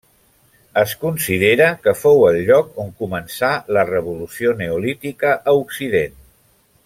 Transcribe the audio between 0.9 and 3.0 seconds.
considera que fou el lloc on